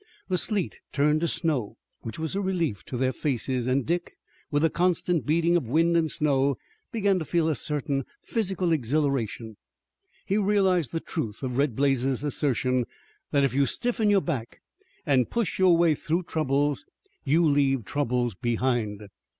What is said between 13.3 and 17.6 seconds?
if you stiffen your back and push your way through troubles you